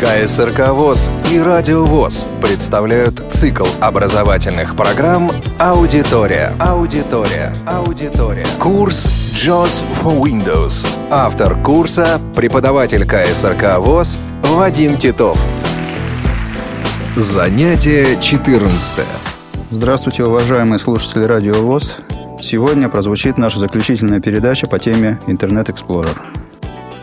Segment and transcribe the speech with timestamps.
[0.00, 6.56] КСРК ВОЗ и Радио ВОЗ представляют цикл образовательных программ «Аудитория».
[6.58, 7.52] Аудитория.
[7.66, 8.46] Аудитория.
[8.58, 10.86] Курс JOS for Windows.
[11.10, 15.38] Автор курса– преподаватель КСРК ВОЗ Вадим Титов.
[17.14, 19.04] Занятие 14.
[19.70, 21.98] Здравствуйте, уважаемые слушатели Радио ВОЗ.
[22.40, 26.16] Сегодня прозвучит наша заключительная передача по теме «Интернет Explorer».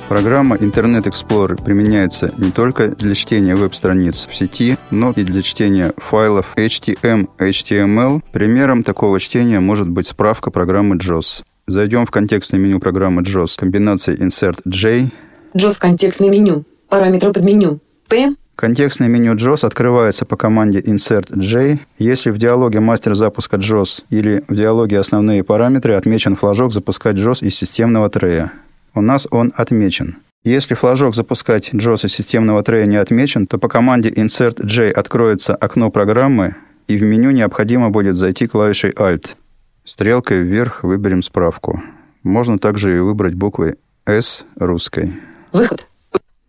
[0.07, 5.91] Программа Internet Explorer применяется не только для чтения веб-страниц в сети, но и для чтения
[5.98, 8.21] файлов HTML, HTML.
[8.31, 11.43] Примером такого чтения может быть справка программы JOS.
[11.67, 15.09] Зайдем в контекстное меню программы JOS комбинацией Insert J.
[15.53, 16.63] JOS контекстное меню.
[16.87, 17.79] Параметры под меню.
[18.07, 18.34] P.
[18.55, 21.79] Контекстное меню JOS открывается по команде Insert J.
[21.99, 27.45] Если в диалоге мастер запуска JOS или в диалоге основные параметры отмечен флажок «Запускать JOS
[27.45, 28.53] из системного трея»
[28.94, 30.18] у нас он отмечен.
[30.44, 35.55] Если флажок «Запускать JOS из системного трея» не отмечен, то по команде Insert J откроется
[35.55, 36.55] окно программы,
[36.88, 39.35] и в меню необходимо будет зайти клавишей Alt.
[39.84, 41.82] Стрелкой вверх выберем справку.
[42.24, 45.13] Можно также и выбрать буквы S русской.
[45.51, 45.88] Выход.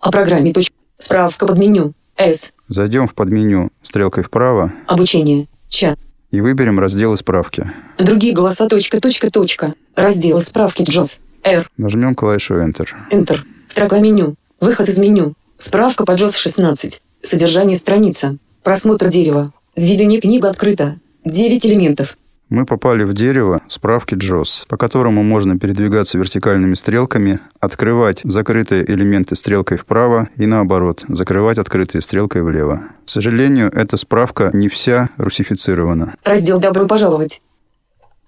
[0.00, 0.54] О программе.
[0.98, 1.92] Справка под меню.
[2.16, 2.52] S.
[2.68, 4.72] Зайдем в подменю стрелкой вправо.
[4.86, 5.46] Обучение.
[5.68, 5.98] Чат.
[6.30, 7.70] И выберем разделы справки.
[7.98, 8.68] Другие голоса.
[8.68, 9.74] Точка, точка, точка.
[9.94, 11.20] Разделы справки JOS.
[11.42, 11.68] R.
[11.76, 12.88] Нажмем клавишу Enter.
[13.10, 13.38] Enter.
[13.68, 14.34] Строка меню.
[14.60, 15.34] Выход из меню.
[15.58, 17.02] Справка по JOS 16.
[17.22, 18.38] Содержание страница.
[18.62, 19.52] Просмотр дерева.
[19.76, 20.98] Введение книга открыто.
[21.24, 22.16] 9 элементов.
[22.48, 29.36] Мы попали в дерево справки JOS, по которому можно передвигаться вертикальными стрелками, открывать закрытые элементы
[29.36, 32.84] стрелкой вправо и наоборот, закрывать открытые стрелкой влево.
[33.04, 36.14] К сожалению, эта справка не вся русифицирована.
[36.24, 37.42] Раздел «Добро пожаловать».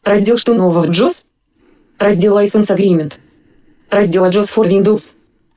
[0.05, 1.25] Раздел «Что нового в JOS?»
[2.01, 3.13] Раздел License Agreement.
[3.91, 5.17] Раздел JOS for Windows.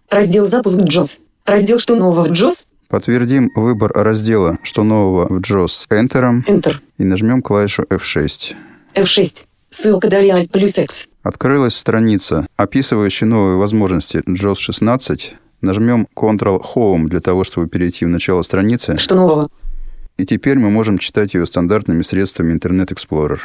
[0.09, 1.19] Раздел Запуск JOS.
[1.45, 6.75] Раздел «Что нового в JOS?» Подтвердим выбор раздела «Что нового в JOS» Enter, Enter.
[6.97, 8.55] и нажмем клавишу F6.
[8.94, 9.45] F6.
[9.70, 11.08] Ссылка далее Alt плюс X.
[11.23, 15.37] Открылась страница, описывающая новые возможности JOS 16.
[15.61, 18.98] Нажмем Ctrl-Home для того, чтобы перейти в начало страницы.
[18.98, 19.48] Что нового?
[20.17, 23.39] И теперь мы можем читать ее стандартными средствами Internet Explorer.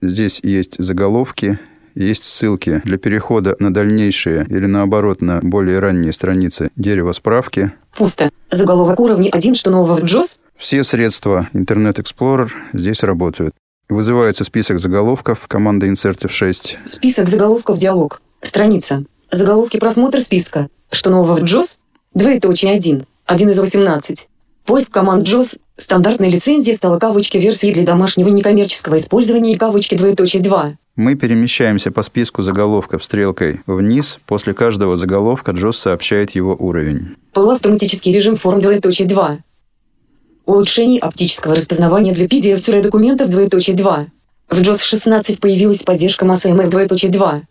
[0.00, 1.58] Здесь есть заголовки,
[1.94, 7.72] есть ссылки для перехода на дальнейшие или наоборот на более ранние страницы дерева справки.
[7.96, 8.30] Пусто.
[8.50, 9.54] Заголовок уровня 1.
[9.54, 10.38] Что нового в JOS?
[10.56, 13.54] Все средства Internet Explorer здесь работают.
[13.88, 16.78] Вызывается список заголовков команда Insert F6.
[16.84, 18.22] Список заголовков диалог.
[18.40, 19.04] Страница.
[19.30, 20.68] Заголовки просмотр списка.
[20.90, 21.78] Что нового в JOS?
[22.14, 23.04] Двоеточие 1.
[23.26, 24.28] 1 из 18.
[24.64, 25.58] Поиск команд JOS.
[25.76, 30.76] Стандартная лицензия стала кавычки версии для домашнего некоммерческого использования и кавычки двоеточие 2.
[31.00, 34.18] Мы перемещаемся по списку заголовков стрелкой вниз.
[34.26, 37.16] После каждого заголовка JOS сообщает его уровень.
[37.32, 39.38] Полуавтоматический режим форм двоеточие 2.
[40.44, 44.08] Улучшение оптического распознавания для PDF документов двоеточие 2.
[44.50, 47.44] В JOS 16 появилась поддержка MassMF двоеточие 2.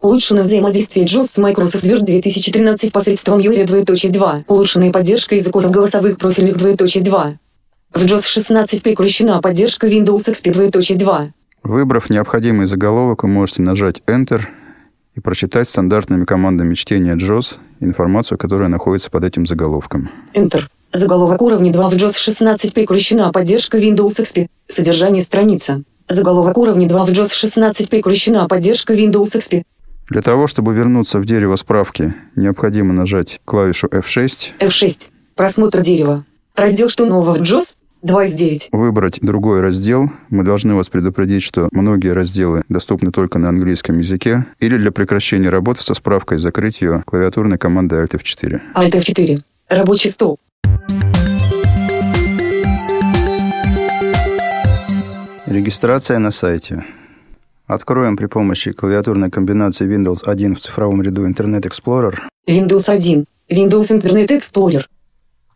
[0.00, 4.46] Улучшено взаимодействие JOS с Microsoft Word 2013 посредством Юрия двоеточие 2.
[4.48, 7.38] Улучшенная поддержка языков голосовых профильных двоеточие 2.
[7.94, 11.30] В JOS 16 прекращена поддержка Windows XP двоеточие 2.
[11.66, 14.42] Выбрав необходимый заголовок, вы можете нажать Enter
[15.16, 20.08] и прочитать стандартными командами чтения JOS информацию, которая находится под этим заголовком.
[20.32, 20.62] Enter.
[20.92, 24.46] Заголовок уровня 2 в JOS 16 прекращена поддержка Windows XP.
[24.68, 25.82] Содержание страница.
[26.08, 29.64] Заголовок уровня 2 в JOS 16 прекращена поддержка Windows XP.
[30.08, 34.52] Для того, чтобы вернуться в дерево справки, необходимо нажать клавишу F6.
[34.60, 35.08] F6.
[35.34, 36.24] Просмотр дерева.
[36.54, 38.68] Раздел «Что нового в JOS?» 2 из 9.
[38.72, 40.10] Выбрать другой раздел.
[40.28, 44.46] Мы должны вас предупредить, что многие разделы доступны только на английском языке.
[44.60, 48.60] Или для прекращения работы со справкой закрыть ее клавиатурной командой Alt F4.
[48.74, 49.38] Alt F4.
[49.68, 50.38] Рабочий стол.
[55.46, 56.84] Регистрация на сайте.
[57.66, 62.14] Откроем при помощи клавиатурной комбинации Windows 1 в цифровом ряду Internet Explorer.
[62.48, 63.24] Windows 1.
[63.50, 64.84] Windows Internet Explorer.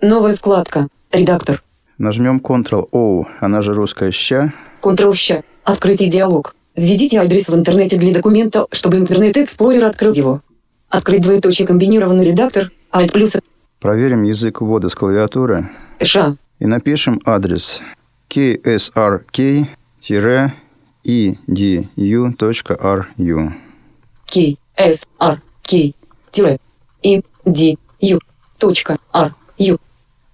[0.00, 0.88] Новая вкладка.
[1.12, 1.62] Редактор.
[2.00, 4.54] Нажмем Ctrl-O, она же русская «ща».
[4.80, 5.44] Ctrl-ща.
[5.64, 6.54] Открытие диалог.
[6.74, 10.40] Введите адрес в интернете для документа, чтобы Explorer открыл его.
[10.88, 12.72] Открыть двоеточие комбинированный редактор.
[12.90, 13.36] Alt плюс
[13.80, 15.68] Проверим язык ввода с клавиатуры
[16.00, 16.34] ша.
[16.58, 17.82] и напишем адрес
[18.30, 19.68] ksrk-edu.ru.
[24.26, 25.94] K S R K
[26.30, 26.60] тире
[27.04, 28.18] I D U
[28.58, 29.78] точка R U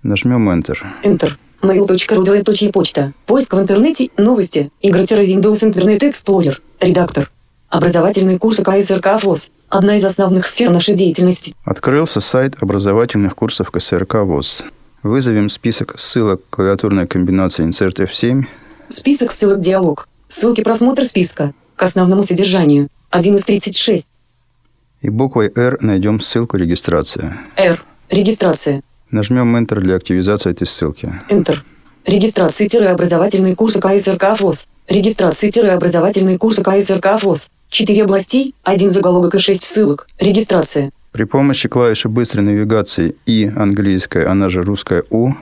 [0.04, 0.76] Нажмем Enter.
[1.02, 1.32] Enter.
[1.66, 3.12] Mail.ru двоеточие почта.
[3.26, 4.10] Поиск в интернете.
[4.16, 4.70] Новости.
[4.80, 6.56] Игры-Windows Internet Explorer.
[6.80, 7.30] Редактор.
[7.68, 9.50] Образовательные курсы КСРК ВОЗ.
[9.68, 11.54] Одна из основных сфер нашей деятельности.
[11.64, 14.62] Открылся сайт образовательных курсов КСРК ВОЗ.
[15.02, 18.44] Вызовем список ссылок клавиатурной комбинации Insert F7.
[18.88, 20.08] Список ссылок диалог.
[20.28, 21.52] Ссылки просмотр списка.
[21.74, 22.88] К основному содержанию.
[23.10, 24.08] 1 из 36.
[25.02, 27.38] И буквой R найдем ссылку регистрация.
[27.56, 27.82] R.
[28.10, 28.82] Регистрация.
[29.10, 31.12] Нажмем Enter для активизации этой ссылки.
[31.30, 31.58] Enter.
[32.06, 34.68] Регистрации-образовательные курсы КСРК ФОС.
[34.88, 37.48] Регистрации-образовательные курсы КСРК ФОС.
[37.68, 40.08] Четыре областей, один заголовок и шесть ссылок.
[40.20, 40.90] Регистрация.
[41.12, 45.32] При помощи клавиши быстрой навигации И английская, она же русская У,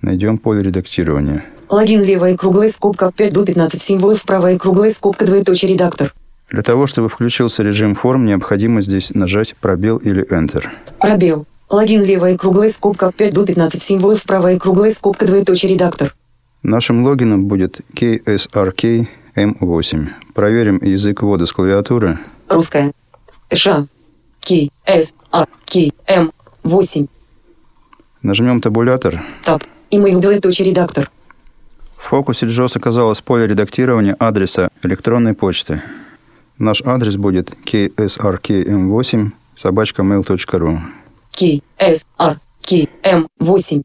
[0.00, 1.44] найдем поле редактирования.
[1.70, 6.12] Логин левая круглая скобка от 5 до 15 символов, правая круглая скобка двоеточие редактор.
[6.50, 10.66] Для того, чтобы включился режим форм, необходимо здесь нажать пробел или Enter.
[10.98, 11.46] Пробел.
[11.72, 16.14] Логин левая круглая скобка от 5 до 15 символов, правая круглая скобка двоеточие редактор.
[16.62, 20.08] Нашим логином будет KSRK M8.
[20.34, 22.18] Проверим язык ввода с клавиатуры.
[22.50, 22.92] Русская.
[23.50, 23.86] Ш.
[24.42, 24.50] К.
[24.86, 25.14] С.
[25.30, 25.46] А.
[25.64, 25.90] К.
[26.06, 26.30] М.
[26.62, 27.06] 8.
[28.20, 29.24] Нажмем табулятор.
[29.42, 29.64] Таб.
[29.90, 31.10] Email двоеточие редактор.
[31.96, 35.82] В фокусе JOS оказалось поле редактирования адреса электронной почты.
[36.58, 40.80] Наш адрес будет ksrkm8 собачка mail.ru.
[41.32, 41.60] К.
[41.78, 42.06] С.
[42.18, 42.38] Р.
[42.62, 42.88] К.
[43.02, 43.28] М.
[43.38, 43.82] 8.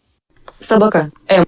[0.59, 1.11] Собака.
[1.27, 1.45] А.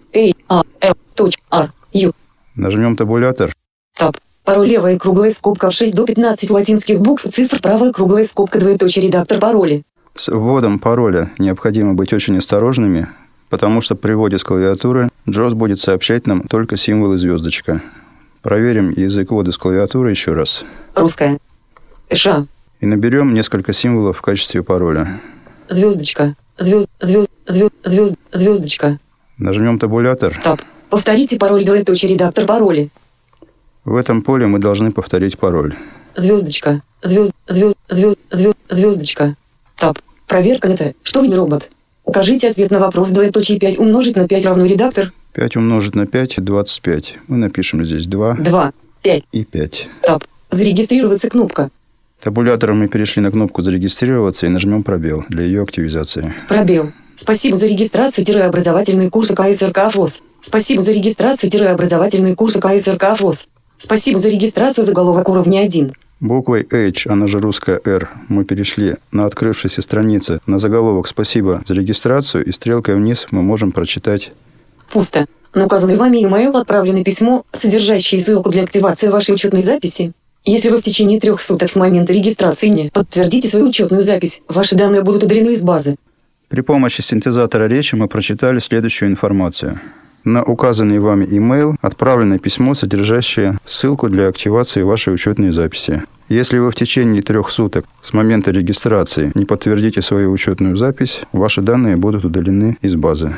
[0.47, 0.63] А.
[0.81, 0.95] М.
[1.15, 1.37] Точ.
[1.51, 1.71] Р.
[1.93, 2.13] Ю.
[2.55, 3.53] Нажмем табулятор.
[3.97, 4.17] Таб.
[4.45, 9.05] Пароль левая круглая скобка от 6 до 15 латинских букв, цифр правая круглая скобка двоеточие
[9.05, 9.83] редактор пароля.
[10.15, 13.07] С вводом пароля необходимо быть очень осторожными,
[13.49, 17.81] потому что при вводе с клавиатуры JOS будет сообщать нам только символы звездочка.
[18.41, 20.65] Проверим язык ввода с клавиатуры еще раз.
[20.95, 21.39] Русская.
[22.11, 22.45] Ш.
[22.79, 25.21] И наберем несколько символов в качестве пароля.
[25.69, 26.35] Звездочка.
[26.57, 26.89] Звезд.
[26.99, 27.29] Звезд.
[27.45, 27.73] Звезд.
[27.83, 28.15] Звезд.
[28.31, 28.99] Звездочка.
[29.37, 30.37] Нажмем табулятор.
[30.43, 30.61] Таб.
[30.89, 32.89] Повторите пароль двоеточие редактор пароля.
[33.85, 35.75] В этом поле мы должны повторить пароль.
[36.15, 36.81] Звездочка.
[37.03, 37.33] Звезд.
[37.47, 37.77] Звезд.
[37.87, 38.19] Звезд.
[38.31, 38.57] Звезд.
[38.69, 39.35] Звездочка.
[39.77, 39.99] Таб.
[40.27, 40.93] Проверка это.
[41.03, 41.71] Что вы не робот?
[42.03, 45.13] Укажите ответ на вопрос двоеточие 5 умножить на 5 равно редактор.
[45.33, 47.15] 5 умножить на 5– 25.
[47.27, 48.71] Мы напишем здесь 2 2.
[49.03, 49.23] 5.
[49.31, 49.87] и 5.
[50.01, 50.23] Таб.
[50.49, 51.69] Зарегистрироваться кнопка.
[52.21, 56.33] Табулятором мы перешли на кнопку «Зарегистрироваться» и нажмем пробел для ее активизации.
[56.47, 56.91] Пробел.
[57.15, 60.21] Спасибо за регистрацию-образовательные курсы КСРК ФОС.
[60.41, 63.47] Спасибо за регистрацию-образовательные курсы КСРК ФОС.
[63.77, 65.91] Спасибо за регистрацию заголовок уровня 1.
[66.19, 71.73] Буквой H, она же русская R, мы перешли на открывшейся странице на заголовок «Спасибо за
[71.73, 74.33] регистрацию» и стрелкой вниз мы можем прочитать
[74.91, 75.25] Пусто.
[75.53, 80.13] На указанный вами email отправлено письмо, содержащее ссылку для активации вашей учетной записи.
[80.45, 84.75] Если вы в течение трех суток с момента регистрации не подтвердите свою учетную запись, ваши
[84.75, 85.97] данные будут удалены из базы.
[86.47, 89.79] При помощи синтезатора речи мы прочитали следующую информацию.
[90.23, 96.03] На указанный вами email отправлено письмо, содержащее ссылку для активации вашей учетной записи.
[96.29, 101.61] Если вы в течение трех суток с момента регистрации не подтвердите свою учетную запись, ваши
[101.61, 103.35] данные будут удалены из базы.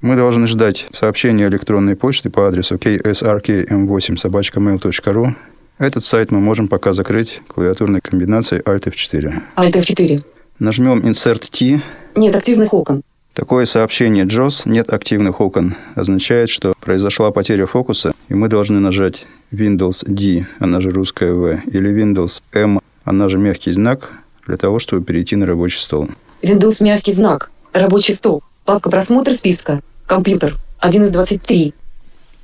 [0.00, 5.34] Мы должны ждать сообщения электронной почты по адресу ksrkm8 собачка.mail.ru.
[5.82, 9.42] Этот сайт мы можем пока закрыть клавиатурной комбинацией Alt F4.
[9.56, 10.24] Alt F4.
[10.60, 11.82] Нажмем Insert T.
[12.14, 13.02] Нет активных окон.
[13.34, 19.26] Такое сообщение JOS «нет активных окон» означает, что произошла потеря фокуса, и мы должны нажать
[19.50, 24.12] Windows D, она же русская V, или Windows M, она же мягкий знак,
[24.46, 26.10] для того, чтобы перейти на рабочий стол.
[26.42, 27.50] Windows мягкий знак.
[27.72, 28.44] Рабочий стол.
[28.64, 29.82] Папка просмотр списка.
[30.06, 30.54] Компьютер.
[30.78, 31.74] 1 из 23.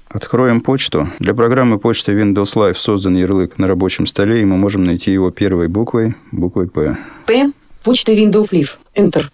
[0.08, 1.08] Откроем почту.
[1.18, 5.30] Для программы почты Windows Live создан ярлык на рабочем столе, и мы можем найти его
[5.30, 6.96] первой буквой, буквой P.
[7.26, 7.52] П.
[7.82, 8.78] Почта Windows Live.
[8.96, 9.24] Enter.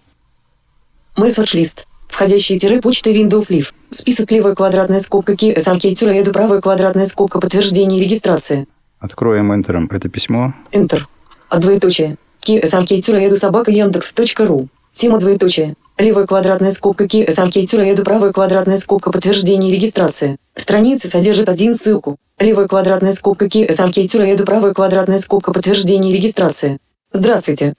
[1.16, 1.86] Message лист.
[2.08, 3.72] Входящие тире почта Windows Live.
[3.90, 8.66] Список левая квадратная скобка KSRK тире эду правая квадратная скобка подтверждение регистрации.
[8.98, 10.54] Откроем Enter это письмо.
[10.72, 11.02] Enter.
[11.48, 12.16] А двоеточие.
[12.40, 14.68] KSRK тире эду собака Яндекс.ру.
[14.92, 15.76] Тема двоеточие.
[15.96, 20.36] Левая квадратная скобка KSRK тире эду правая квадратная скобка подтверждение регистрации.
[20.56, 22.16] Страница содержит один ссылку.
[22.40, 26.78] Левая квадратная скобка KSRK тире эду правая квадратная скобка подтверждение регистрации.
[27.12, 27.74] Здравствуйте.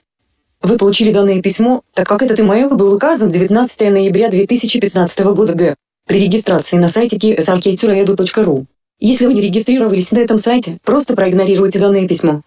[0.62, 5.74] Вы получили данное письмо, так как этот email был указан 19 ноября 2015 года Г.
[6.06, 8.64] При регистрации на сайте ksrk.edu.ru.
[8.98, 12.40] Если вы не регистрировались на этом сайте, просто проигнорируйте данное письмо.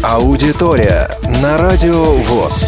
[0.02, 1.08] Аудитория
[1.42, 2.66] на Радио ВОЗ.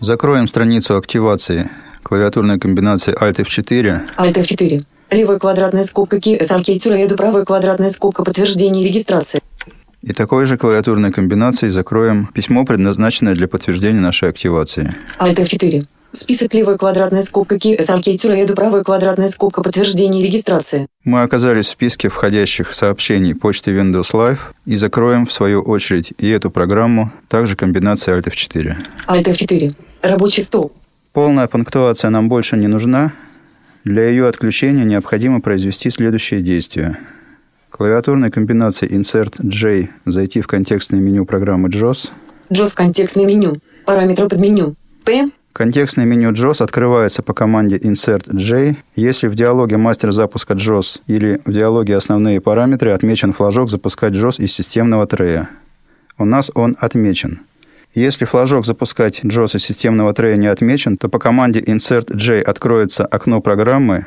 [0.00, 1.70] Закроем страницу активации
[2.02, 4.02] клавиатурной комбинации Alt F4.
[4.16, 4.82] Alt F4.
[5.10, 9.40] Левая квадратная скобка Key SRK правая квадратная скобка подтверждения регистрации.
[10.02, 14.94] И такой же клавиатурной комбинацией закроем письмо, предназначенное для подтверждения нашей активации.
[15.18, 15.84] Alt F4.
[16.14, 20.86] Список левая квадратная скобка Key SRK правая квадратная скобка подтверждения регистрации.
[21.04, 26.30] Мы оказались в списке входящих сообщений почты Windows Live и закроем, в свою очередь, и
[26.30, 28.76] эту программу, также комбинацией Alt F4.
[29.08, 29.76] Alt F4.
[30.02, 30.72] Рабочий стол.
[31.12, 33.12] Полная пунктуация нам больше не нужна.
[33.82, 36.98] Для ее отключения необходимо произвести следующие действия–
[37.74, 42.12] клавиатурной комбинации Insert J зайти в контекстное меню программы JOS.
[42.50, 43.56] JOS контекстное меню.
[43.84, 44.76] Параметры под меню.
[45.04, 45.30] P.
[45.54, 51.40] Контекстное меню JOS открывается по команде Insert J, если в диалоге мастер запуска JOS или
[51.46, 55.48] в диалоге основные параметры отмечен флажок «Запускать JOS из системного трея».
[56.18, 57.40] У нас он отмечен.
[57.94, 63.06] Если флажок «Запускать JOS из системного трея» не отмечен, то по команде Insert J откроется
[63.06, 64.06] окно программы,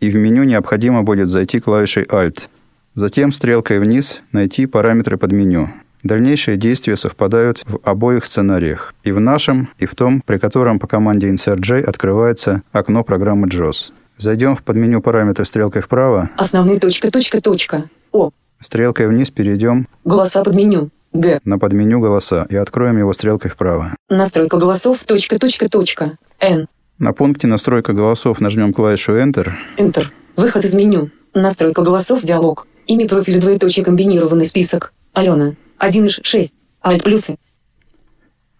[0.00, 2.48] и в меню необходимо будет зайти клавишей Alt–
[2.98, 5.70] Затем стрелкой вниз найти параметры под меню.
[6.08, 8.94] Дальнейшие действия совпадают в обоих сценариях.
[9.04, 13.92] И в нашем, и в том, при котором по команде InsertJ открывается окно программы JOS.
[14.16, 16.30] Зайдем в подменю параметры стрелкой вправо.
[16.38, 17.90] Основные точка, точка, точка.
[18.10, 18.30] О.
[18.58, 19.86] Стрелкой вниз перейдем.
[20.02, 20.88] Голоса под меню.
[21.12, 21.40] Г.
[21.44, 23.94] На подменю голоса и откроем его стрелкой вправо.
[24.08, 26.16] Настройка голосов, точка, точка, точка.
[26.40, 26.68] Н.
[26.98, 29.50] На пункте настройка голосов нажмем клавишу Enter.
[29.76, 30.06] Enter.
[30.36, 31.10] Выход из меню.
[31.34, 32.66] Настройка голосов, диалог.
[32.86, 34.94] Имя профиля двоеточие комбинированный список.
[35.12, 35.52] Алена.
[35.78, 36.54] 1 из 6.
[36.84, 37.36] Альт плюсы.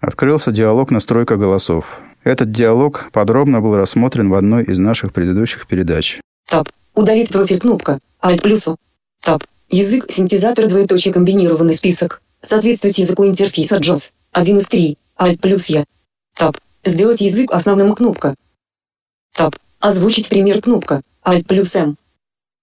[0.01, 2.01] Открылся диалог настройка голосов.
[2.23, 6.21] Этот диалог подробно был рассмотрен в одной из наших предыдущих передач.
[6.49, 6.69] Таб.
[6.95, 7.99] Удалить профиль кнопка.
[8.23, 8.77] Альт плюсу.
[9.23, 9.43] Таб.
[9.69, 12.23] Язык синтезатор двоеточие комбинированный список.
[12.41, 14.13] Соответствовать языку интерфейса JOS.
[14.33, 14.97] 1 из 3.
[15.21, 15.85] Альт плюс я.
[16.37, 16.57] Таб.
[16.85, 18.35] Сделать язык основным кнопка.
[19.35, 19.57] Таб.
[19.81, 21.03] Озвучить пример кнопка.
[21.27, 21.97] Альт плюс М.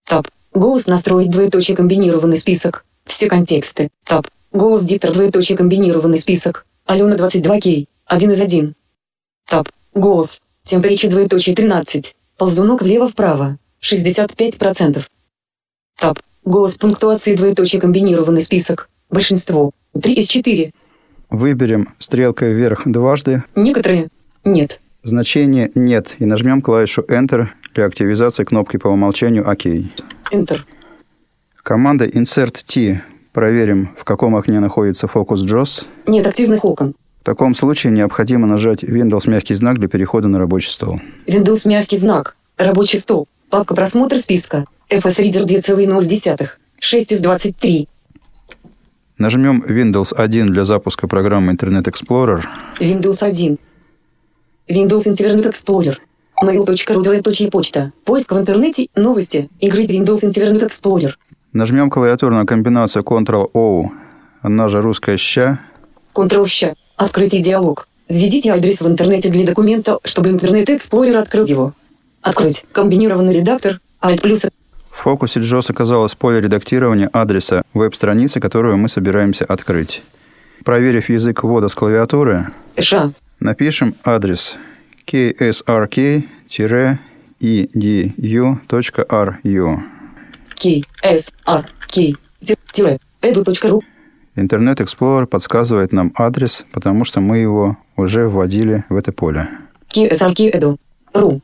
[0.05, 0.27] Таб.
[0.53, 2.85] Голос настроить двоеточие комбинированный список.
[3.05, 3.89] Все контексты.
[4.05, 4.27] Таб.
[4.55, 6.65] Голос диктор двоеточие комбинированный список.
[6.85, 7.87] Алена 22К.
[8.05, 8.73] 1 из 1.
[9.49, 9.67] Таб.
[9.93, 10.41] Голос.
[10.63, 12.15] Темперича двоеточие 13.
[12.37, 13.57] Ползунок влево-вправо.
[13.81, 15.03] 65%.
[15.99, 16.19] Таб.
[16.45, 18.89] Голос пунктуации двоеточие комбинированный список.
[19.09, 19.71] Большинство.
[20.01, 20.71] 3 из 4.
[21.31, 23.43] Выберем стрелкой вверх дважды.
[23.55, 24.07] Некоторые.
[24.45, 24.79] Нет.
[25.03, 29.65] Значение «нет» и нажмем клавишу Enter для активизации кнопки по умолчанию «Ок».
[29.65, 30.61] Enter.
[31.61, 33.03] Команда Insert T.
[33.35, 35.85] Проверим, в каком окне находится фокус JOS.
[36.07, 36.95] Нет активных окон.
[37.19, 41.01] В таком случае необходимо нажать Windows мягкий знак для перехода на рабочий стол.
[41.27, 42.37] Windows мягкий знак.
[42.57, 43.27] Рабочий стол.
[43.49, 44.63] Папка просмотр списка.
[44.89, 46.47] FS Reader 2,0.
[46.79, 47.89] 6 из 23.
[49.17, 52.41] Нажмем Windows 1 для запуска программы Internet Explorer.
[52.79, 53.57] Windows 1.
[54.69, 55.97] Windows Internet Explorer.
[56.41, 57.91] mail.ru, почта.
[58.05, 61.15] Поиск в интернете, новости, игры Windows Internet Explorer.
[61.55, 63.89] Нажмем клавиатурную комбинацию Ctrl-O,
[64.41, 65.59] она же русская «ща».
[66.13, 66.73] Ctrl-ща.
[66.97, 67.87] Открытие диалог.
[68.09, 71.71] Введите адрес в интернете для документа, чтобы Internet Explorer открыл его.
[72.21, 72.65] Открыть.
[72.73, 73.79] Комбинированный редактор.
[74.01, 74.45] Alt плюс.
[74.91, 80.03] В фокусе JOS оказалось поле редактирования адреса веб-страницы, которую мы собираемся открыть.
[80.65, 83.11] Проверив язык ввода с клавиатуры, ша.
[83.39, 84.57] напишем адрес
[85.07, 86.25] ksrk-edu.ru.
[90.57, 90.83] K,
[91.45, 92.13] S, R, K,
[92.71, 93.81] тире, edu.ru.
[94.35, 99.49] Интернет Explorer подсказывает нам адрес, потому что мы его уже вводили в это поле.
[99.89, 100.77] KSRK edu.
[101.13, 101.41] Ру.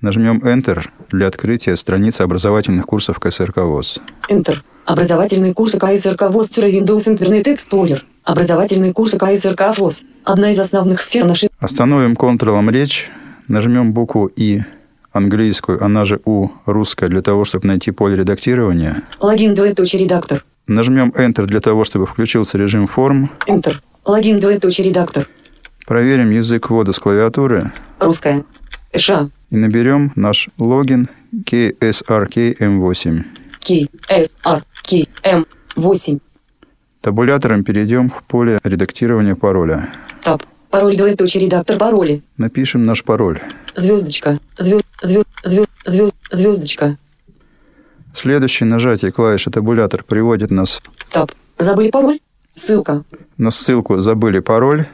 [0.00, 4.00] Нажмем Enter для открытия страницы образовательных курсов КСРК ВОЗ.
[4.30, 4.58] Enter.
[4.86, 8.00] Образовательные курсы КСРК ВОЗ Windows Internet Explorer.
[8.24, 10.04] Образовательные курсы КСРК ВОЗ.
[10.24, 11.50] Одна из основных сфер нашей...
[11.58, 13.10] Остановим Ctrl речь,
[13.48, 14.62] нажмем букву И
[15.12, 19.02] английскую, она же У русская, для того, чтобы найти поле редактирования.
[19.20, 20.44] Логин двоеточие редактор.
[20.66, 23.30] Нажмем Enter для того, чтобы включился режим форм.
[23.48, 23.76] Enter.
[24.04, 25.28] Логин двоеточие редактор.
[25.86, 27.72] Проверим язык ввода с клавиатуры.
[27.98, 28.44] Русская.
[28.94, 29.28] Ша.
[29.50, 33.24] И наберем наш логин KSRKM8.
[33.60, 36.20] KSRKM8.
[37.00, 39.92] Табулятором перейдем в поле редактирования пароля.
[40.22, 40.42] Таб.
[40.70, 42.20] Пароль двоеточие редактор пароля.
[42.36, 43.40] Напишем наш пароль.
[43.74, 44.38] Звездочка.
[44.56, 46.96] Звезд, звезд, звезд, звезд, звездочка.
[48.14, 51.32] Следующее нажатие клавиши табулятор приводит нас Таб.
[51.58, 52.20] Забыли пароль?
[52.54, 53.04] Ссылка.
[53.36, 54.86] на ссылку «Забыли пароль».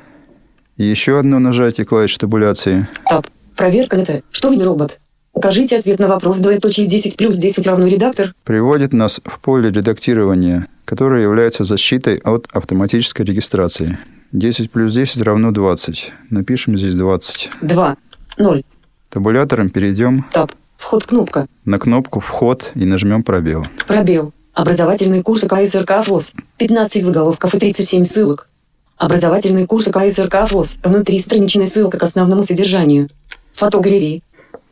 [0.77, 2.87] И еще одно нажатие клавиши табуляции.
[3.09, 3.27] Таб.
[3.57, 4.23] Проверка НТ.
[4.31, 5.01] Что вы не робот?
[5.33, 8.35] Укажите ответ на вопрос двоеточие 10 плюс 10 равно редактор.
[8.45, 13.99] Приводит нас в поле редактирования, которое является защитой от автоматической регистрации.
[14.37, 16.13] 10 плюс 10 равно 20.
[16.29, 17.51] Напишем здесь 20.
[17.63, 17.97] 2.
[18.37, 18.65] 0.
[19.09, 20.53] Табулятором перейдем Таб.
[20.77, 21.47] Вход кнопка.
[21.65, 23.67] на кнопку «Вход» и нажмем «Пробел».
[23.87, 24.35] Пробел.
[24.53, 26.35] Образовательные курсы КСРК ВОЗ.
[26.59, 28.51] 15 заголовков и 37 ссылок.
[28.99, 30.81] Образовательные курсы КСРК ВОЗ.
[30.85, 33.09] Внутри страничная ссылка к основному содержанию.
[33.55, 34.23] Фотогалереи.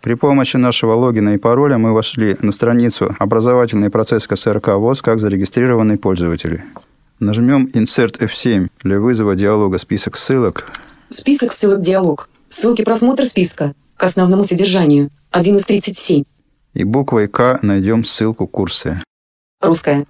[0.02, 5.20] При помощи нашего логина и пароля мы вошли на страницу «Образовательный процесс КСРК ВОЗ» как
[5.20, 6.62] зарегистрированный пользователь.
[7.20, 10.66] Нажмем Insert F7 для вызова диалога список ссылок.
[11.10, 12.28] Список ссылок диалог.
[12.48, 13.74] Ссылки просмотр списка.
[13.96, 15.10] К основному содержанию.
[15.30, 16.24] 1 из 37.
[16.74, 19.00] И буквой К найдем ссылку «Курсы».
[19.60, 20.06] Русская.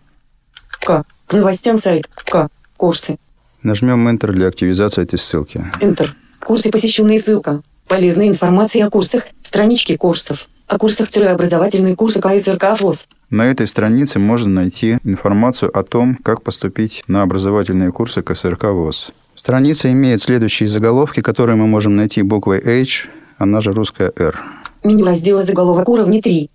[0.81, 1.05] К.
[1.27, 2.09] К новостям сайт.
[2.25, 2.49] К.
[2.79, 3.19] Курсы.
[3.63, 5.65] Нажмем Enter для активизации этой ссылки.
[5.81, 6.09] Enter.
[6.41, 7.63] Курсы посещенные ссылка.
[7.87, 9.25] Полезная информация о курсах.
[9.43, 10.49] Странички курсов.
[10.67, 13.07] О курсах-образовательные курсы КСРК ВОЗ.
[13.29, 19.13] На этой странице можно найти информацию о том, как поступить на образовательные курсы КСРК ВОЗ.
[19.35, 24.41] Страница имеет следующие заголовки, которые мы можем найти буквой H, она же русская R.
[24.83, 26.51] Меню раздела заголовок уровня 3.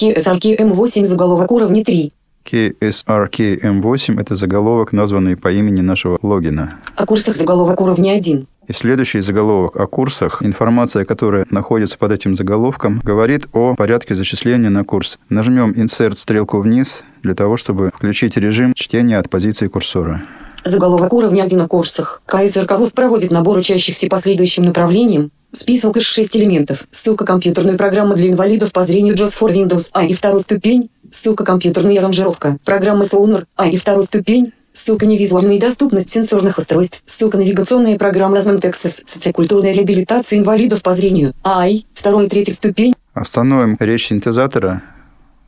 [0.00, 2.12] KSRK М8 заголовок уровня 3.
[2.44, 6.78] KSRKM8– это заголовок, названный по имени нашего логина.
[6.94, 8.46] О курсах заголовок уровня 1.
[8.66, 14.70] И следующий заголовок о курсах, информация, которая находится под этим заголовком, говорит о порядке зачисления
[14.70, 15.18] на курс.
[15.28, 20.22] Нажмем Insert стрелку вниз для того, чтобы включить режим чтения от позиции курсора.
[20.64, 22.22] Заголовок уровня 1 о курсах.
[22.24, 25.30] КСРК ВОЗ проводит набор учащихся по следующим направлениям.
[25.52, 26.84] Список из 6 элементов.
[26.90, 30.90] Ссылка компьютерной программы для инвалидов по зрению JOS for Windows А и второй ступень.
[31.10, 32.56] Ссылка компьютерная аранжировка.
[32.64, 34.52] Программы Sonar А и второй ступень.
[34.76, 37.00] Ссылка невизуальная доступность сенсорных устройств.
[37.06, 39.04] Ссылка навигационная программа Access.
[39.06, 41.32] Социокультурная реабилитация инвалидов по зрению.
[41.44, 41.82] АИ.
[41.94, 42.92] Второй и третья ступень.
[43.12, 44.82] Остановим речь синтезатора.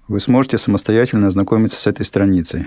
[0.07, 2.67] Вы сможете самостоятельно ознакомиться с этой страницей.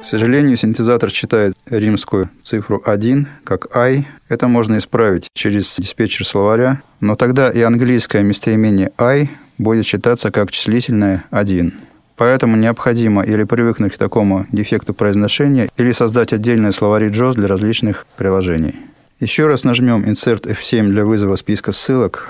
[0.00, 4.06] К сожалению, синтезатор читает римскую цифру 1 как I.
[4.28, 9.30] Это можно исправить через диспетчер словаря, но тогда и английское местоимение I
[9.60, 11.74] будет читаться как числительное 1.
[12.16, 18.06] Поэтому необходимо или привыкнуть к такому дефекту произношения, или создать отдельные словари JOS для различных
[18.16, 18.76] приложений.
[19.20, 22.28] Еще раз нажмем Insert F7 для вызова списка ссылок.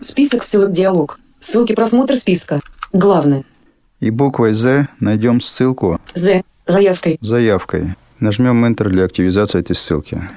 [0.00, 1.18] Список ссылок диалог.
[1.38, 2.60] Ссылки просмотр списка.
[2.92, 3.44] Главное.
[4.00, 6.42] И буквой Z найдем ссылку З.
[6.66, 7.18] Заявкой.
[7.20, 7.94] заявкой.
[8.20, 10.28] Нажмем Enter для активизации этой ссылки.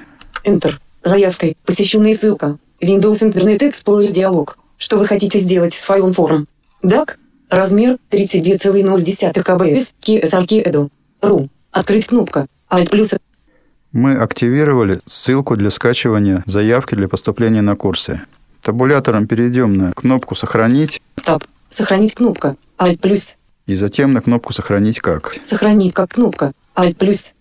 [0.44, 0.74] Enter.
[1.02, 1.56] Заявкой.
[1.64, 2.58] Посещенная ссылка.
[2.80, 4.58] Windows Internet Explorer диалог.
[4.78, 6.46] Что вы хотите сделать с файлом форм?
[6.84, 7.16] DAC.
[7.50, 9.94] Размер 32,0 кбс.
[10.00, 10.90] KSRK Edu.
[11.20, 11.48] Ру.
[11.72, 12.46] Открыть кнопка.
[12.70, 13.14] Alt плюс.
[13.90, 18.20] Мы активировали ссылку для скачивания заявки для поступления на курсы.
[18.62, 21.42] Табулятором перейдем на кнопку «Сохранить» Таб.
[21.70, 22.56] Сохранить кнопка.
[22.78, 23.36] Alt плюс.
[23.66, 25.34] и затем на кнопку «Сохранить как».
[25.42, 26.52] Сохранить как кнопка.
[26.76, 27.34] Alt плюс.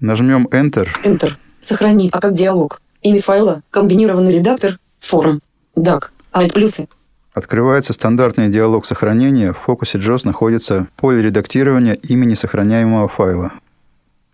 [0.00, 1.32] Нажмем Enter Enter.
[1.60, 2.82] Сохранить а как диалог.
[3.02, 5.40] Имя файла, комбинированный редактор, форм,
[5.76, 6.88] DAC, Alt плюсы.
[7.34, 9.52] Открывается стандартный диалог сохранения.
[9.52, 13.52] В фокусе JOS находится поле редактирования имени сохраняемого файла.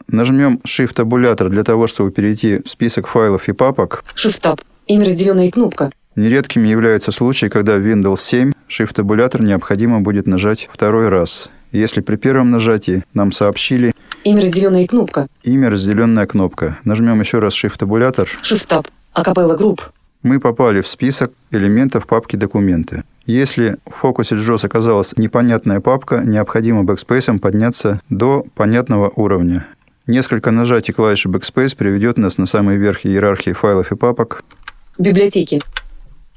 [0.08, 4.04] Нажмем Shift-табулятор для того, чтобы перейти в список файлов и папок.
[4.16, 4.60] Shift-Tab.
[4.86, 5.90] Имя разделенная кнопка.
[6.16, 11.50] Нередкими являются случаи, когда в Windows 7 Shift-табулятор необходимо будет нажать второй раз.
[11.70, 13.92] Если при первом нажатии нам сообщили
[14.24, 15.26] Имя разделенная кнопка.
[15.44, 16.78] имя разделенная кнопка.
[16.84, 18.28] Нажмем еще раз Shift-табулятор.
[18.42, 18.86] Shift-Tab.
[19.12, 19.92] Acapela Group.
[20.22, 23.04] Мы попали в список элементов папки «Документы».
[23.24, 29.66] Если в фокусе JAWS оказалась непонятная папка, необходимо бэкспейсом подняться до понятного уровня.
[30.08, 34.42] Несколько нажатий клавиши Backspace приведет нас на самый верх иерархии файлов и папок.
[34.98, 35.62] Библиотеки.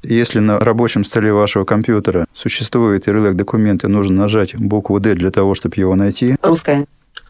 [0.04, 5.54] Если на рабочем столе вашего компьютера существует ярлык «Документы», нужно нажать букву «D» для того,
[5.54, 6.36] чтобы его найти.
[6.42, 6.86] Русская.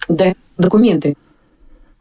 [0.09, 0.35] Д.
[0.59, 1.15] Документы.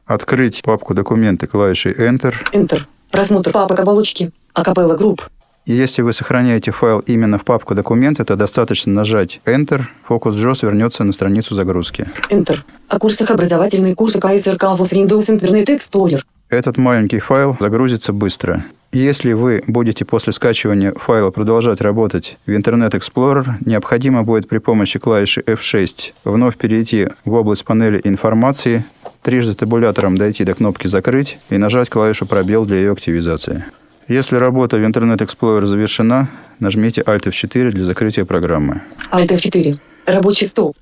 [0.05, 2.33] Открыть папку «Документы» клавишей Enter.
[2.51, 2.81] Enter.
[3.11, 4.31] Просмотр папок оболочки.
[4.53, 5.23] Акапелла групп.
[5.65, 9.81] И если вы сохраняете файл именно в папку «Документы», то достаточно нажать Enter.
[10.05, 12.09] Фокус JOS вернется на страницу загрузки.
[12.31, 12.57] Enter.
[12.87, 16.21] О курсах образовательные курсы КСРК ВОЗ Windows Internet Explorer.
[16.49, 18.65] Этот маленький файл загрузится быстро.
[18.91, 24.99] Если вы будете после скачивания файла продолжать работать в Internet Explorer, необходимо будет при помощи
[24.99, 28.83] клавиши F6 вновь перейти в область панели информации,
[29.21, 33.63] трижды табулятором дойти до кнопки «Закрыть» и нажать клавишу «Пробел» для ее активизации.
[34.11, 36.27] Если работа в Internet Explorer завершена,
[36.59, 38.81] нажмите Alt F4 для закрытия программы.
[39.09, 39.79] Alt F4.
[40.05, 40.75] Рабочий стол.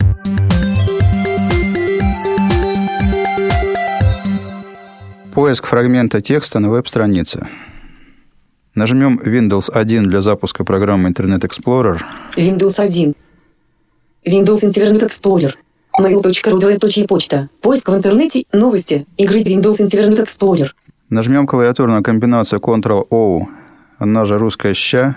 [5.31, 7.47] Поиск фрагмента текста на веб-странице.
[8.73, 11.99] Нажмем Windows 1 для запуска программы Internet Explorer.
[12.35, 13.13] Windows 1.
[14.25, 15.53] Windows Internet Explorer.
[15.99, 17.49] Mail.ru почта.
[17.61, 20.71] Поиск в интернете, новости, игры Windows Internet Explorer.
[21.09, 23.47] Нажмем клавиатурную комбинацию Ctrl-O,
[23.97, 25.15] она же русская «ща».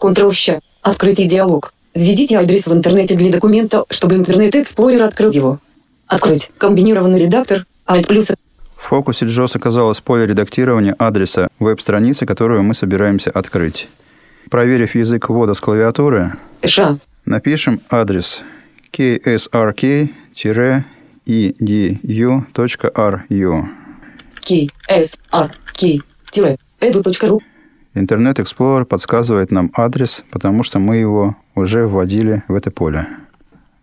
[0.00, 0.60] Ctrl-щ.
[0.82, 1.72] Открытие диалог.
[1.94, 5.58] Введите адрес в интернете для документа, чтобы Explorer открыл его.
[6.06, 6.50] Открыть.
[6.58, 7.66] Комбинированный редактор.
[7.86, 8.30] Alt плюс.
[8.76, 13.88] В фокусе JOS оказалось поле редактирования адреса веб-страницы, которую мы собираемся открыть.
[14.50, 16.96] Проверив язык ввода с клавиатуры, Ша.
[17.24, 18.42] напишем адрес
[18.92, 20.08] ksrk-edu.ru.
[24.40, 24.68] K.
[24.88, 25.18] S.
[25.30, 25.50] R.
[25.74, 26.00] K.
[26.30, 26.56] Тире.
[26.80, 27.40] Edu.ru.
[27.94, 33.08] Интернет Explorer подсказывает нам адрес, потому что мы его уже вводили в это поле.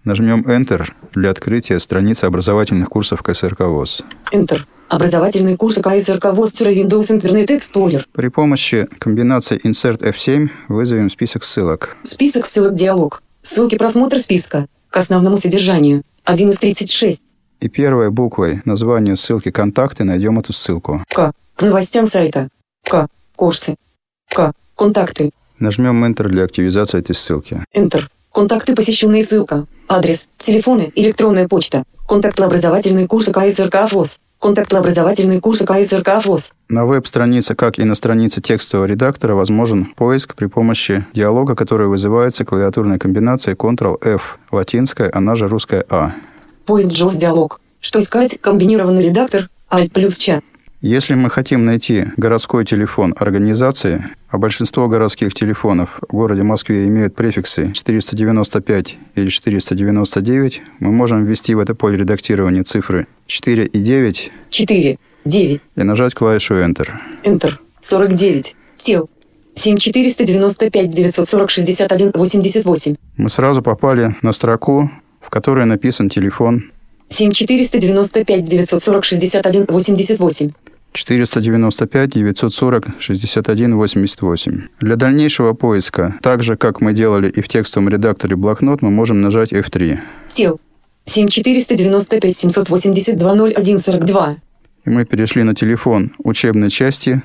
[0.05, 4.03] Нажмем Enter для открытия страницы образовательных курсов КСРК ВОЗ.
[4.31, 4.61] Enter.
[4.87, 8.05] Образовательные курсы КСРК ВОЗ Windows Internet Explorer.
[8.13, 11.97] При помощи комбинации Insert F7 вызовем список ссылок.
[12.03, 13.23] Список ссылок диалог.
[13.41, 14.67] Ссылки просмотр списка.
[14.89, 16.03] К основному содержанию.
[16.23, 17.23] 1 из 36.
[17.65, 21.03] И первой буквой названия ссылки «Контакты» найдем эту ссылку.
[21.09, 21.31] К.
[21.59, 22.49] Новостям сайта.
[22.87, 23.07] К.
[23.35, 23.75] Курсы.
[24.29, 24.53] К.
[24.75, 25.31] Контакты.
[25.57, 27.63] Нажмем Enter для активизации этой ссылки.
[27.75, 28.03] Enter.
[28.31, 29.65] Контакты, посещенные ссылка.
[29.87, 30.29] Адрес.
[30.37, 30.91] Телефоны.
[30.93, 31.85] Электронная почта.
[32.07, 34.19] Контакты образовательные курсы КСРК ВОЗ.
[34.39, 36.53] Контакты образовательные курсы КСРК ВОЗ.
[36.69, 42.45] На веб-странице, как и на странице текстового редактора, возможен поиск при помощи диалога, который вызывается
[42.45, 46.13] клавиатурной комбинацией Ctrl-F, латинская, она же русская А.
[46.65, 47.61] Поиск JOS диалог.
[47.79, 48.39] Что искать?
[48.41, 49.49] Комбинированный редактор.
[49.69, 50.43] Alt плюс чат.
[50.81, 57.15] Если мы хотим найти городской телефон организации, а большинство городских телефонов в городе Москве имеют
[57.15, 64.31] префиксы 495 или 499, мы можем ввести в это поле редактирования цифры 4 и 9
[64.49, 64.99] 4.
[65.25, 65.61] 9.
[65.75, 66.89] и нажать клавишу Enter.
[67.23, 67.53] Enter.
[67.79, 68.55] 49.
[68.77, 69.09] Тел.
[69.55, 72.95] 7495 940 61 88.
[73.17, 74.91] Мы сразу попали на строку,
[75.25, 76.71] в которой написан телефон
[77.09, 80.51] 7495 940 61 88.
[80.93, 84.61] 495 940 61 88.
[84.79, 89.21] Для дальнейшего поиска, так же, как мы делали и в текстовом редакторе блокнот, мы можем
[89.21, 89.99] нажать F3.
[90.29, 90.59] Тел.
[91.05, 94.37] 7495 782 01 42.
[94.85, 97.21] И мы перешли на телефон учебной части.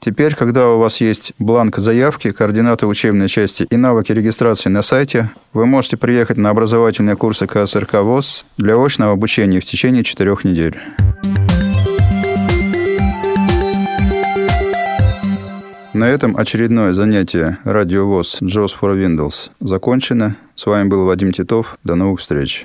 [0.00, 5.30] Теперь, когда у вас есть бланк заявки, координаты учебной части и навыки регистрации на сайте,
[5.52, 10.78] вы можете приехать на образовательные курсы КСРК ВОЗ для очного обучения в течение четырех недель.
[15.92, 20.36] На этом очередное занятие Радио ВОЗ JOS for Windows закончено.
[20.54, 21.76] С вами был Вадим Титов.
[21.84, 22.64] До новых встреч.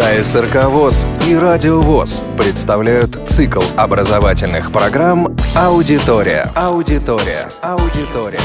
[0.00, 6.50] КСРК ВОЗ и Радио ВОЗ представляют цикл образовательных программ «Аудитория».
[6.54, 7.50] Аудитория.
[7.60, 8.40] Аудитория.